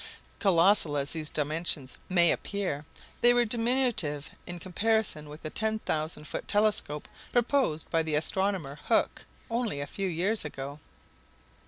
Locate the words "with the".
5.29-5.51